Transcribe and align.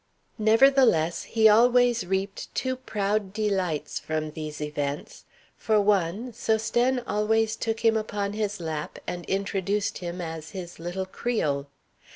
Nevertheless, 0.39 1.21
he 1.25 1.47
always 1.47 2.07
reaped 2.07 2.55
two 2.55 2.75
proud 2.75 3.33
delights 3.33 3.99
from 3.99 4.31
these 4.31 4.59
events. 4.59 5.25
For 5.57 5.79
one, 5.79 6.31
Sosthène 6.33 7.03
always 7.05 7.55
took 7.55 7.81
him 7.81 7.95
upon 7.95 8.33
his 8.33 8.59
lap 8.59 8.97
and 9.05 9.23
introduced 9.25 9.99
him 9.99 10.19
as 10.19 10.49
his 10.57 10.79
little 10.79 11.05
Creole. 11.05 11.67